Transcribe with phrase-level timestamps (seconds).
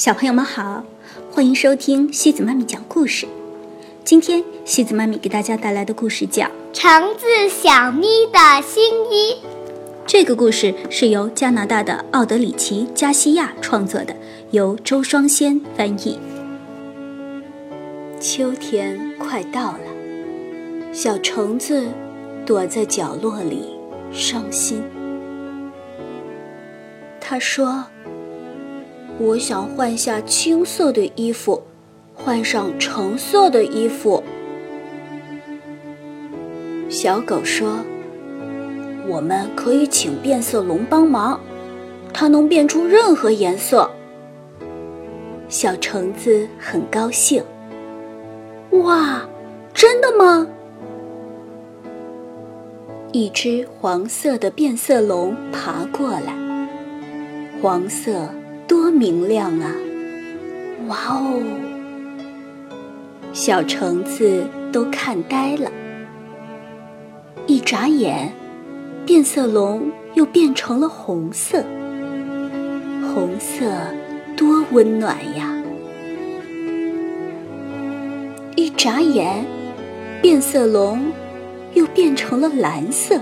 [0.00, 0.82] 小朋友们好，
[1.30, 3.28] 欢迎收听西子妈咪讲故事。
[4.02, 8.82] 今天西子妈咪给大家带来的故事叫《橙子小咪的新
[9.12, 9.34] 衣》。
[10.06, 14.16] 这个故事是由加拿大的奥德里奇·加西亚创作的，
[14.52, 16.18] 由周双仙翻译。
[18.18, 21.88] 秋天快到了，小橙子
[22.46, 23.76] 躲在角落里
[24.10, 24.82] 伤心。
[27.20, 27.84] 他说。
[29.22, 31.62] 我想换下青色的衣服，
[32.14, 34.22] 换上橙色的衣服。
[36.88, 37.80] 小狗说
[39.06, 41.38] ：“我们可以请变色龙帮忙，
[42.14, 43.90] 它能变出任何颜色。”
[45.50, 47.44] 小橙子很高兴。
[48.70, 49.28] 哇，
[49.74, 50.46] 真的吗？
[53.12, 56.34] 一只黄色的变色龙爬过来，
[57.60, 58.26] 黄色。
[58.90, 59.72] 明亮啊！
[60.88, 61.42] 哇哦，
[63.32, 65.70] 小橙子都看呆了。
[67.46, 68.32] 一眨眼，
[69.06, 71.64] 变色龙又变成了红色。
[73.12, 73.64] 红色
[74.36, 75.56] 多温暖呀！
[78.56, 79.44] 一眨眼，
[80.22, 81.10] 变色龙
[81.74, 83.20] 又变成了蓝色。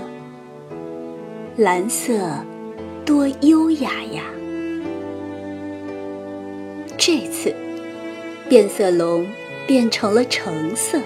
[1.55, 2.13] 蓝色
[3.05, 4.23] 多优雅呀！
[7.11, 7.51] 这次，
[8.47, 9.25] 变色龙
[9.65, 10.99] 变成了橙色。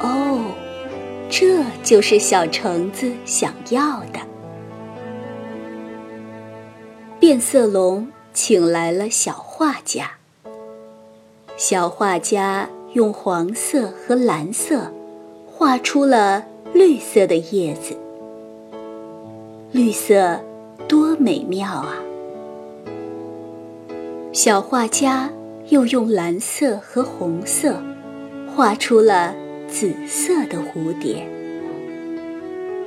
[0.00, 0.40] 哦，
[1.28, 4.20] 这就是小橙子想要的。
[7.20, 10.12] 变色龙请来了小画家。
[11.58, 14.90] 小画家用黄色和蓝色
[15.46, 17.94] 画出了绿色的叶子。
[19.70, 20.40] 绿色
[20.88, 21.98] 多美妙啊！
[24.40, 25.28] 小画家
[25.70, 27.82] 又用蓝色和红色
[28.46, 29.34] 画出了
[29.66, 31.28] 紫色的蝴蝶。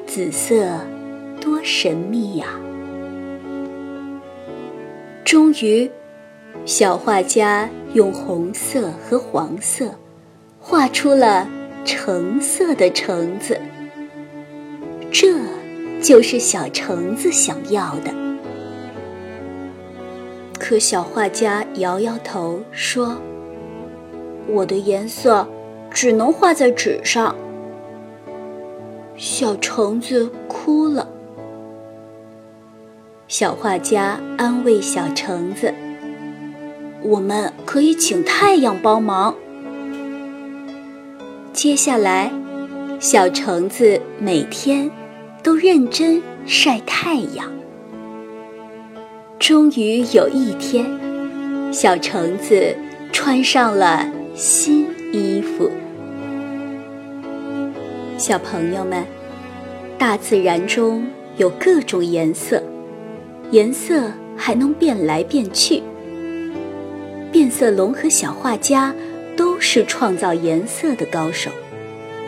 [0.08, 0.80] 紫色
[1.42, 2.58] 多神秘呀！
[5.26, 5.92] 终于，
[6.66, 9.94] 小画家用红色和黄色
[10.58, 11.50] 画出了
[11.84, 13.60] 橙色的橙子。
[15.12, 15.38] 这
[16.02, 18.31] 就是小橙子想要的。
[20.64, 23.18] 可小画家摇摇头说
[24.48, 25.48] ：“我的颜色
[25.90, 27.36] 只能画在纸上。”
[29.18, 31.10] 小橙子哭了。
[33.28, 35.74] 小画家安慰小橙子
[37.02, 39.34] ：“我们可以请太阳帮忙。”
[41.52, 42.32] 接下来，
[43.00, 44.92] 小橙子每天
[45.42, 47.61] 都认真晒太阳。
[49.42, 50.86] 终于有一天，
[51.74, 52.76] 小橙子
[53.12, 55.72] 穿上了新衣服。
[58.20, 59.04] 小朋友们，
[59.98, 61.08] 大自然中
[61.38, 62.62] 有各种颜色，
[63.50, 65.82] 颜色还能变来变去。
[67.32, 68.94] 变色龙和小画家
[69.36, 71.50] 都是创造颜色的高手，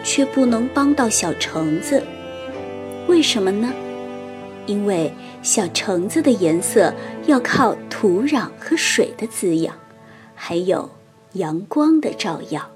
[0.04, 2.02] 却不能帮到小橙子，
[3.06, 3.72] 为什么呢？
[4.66, 6.94] 因为小橙子的颜色
[7.26, 9.76] 要靠土壤和水的滋养，
[10.36, 10.90] 还有
[11.34, 12.70] 阳光的照耀。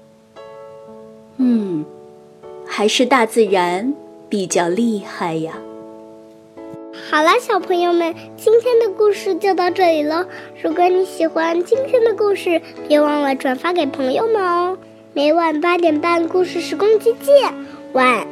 [1.38, 1.84] 嗯，
[2.66, 3.94] 还是大自然
[4.28, 5.54] 比较厉害呀。
[7.10, 10.26] 好了，小朋友们，今天的故事就到这里喽。
[10.62, 14.76] 如果你喜欢今天的故事，别忘了转发给朋友们哦。
[15.14, 17.54] 每晚八点半，故事时光机见，
[17.94, 18.27] 晚。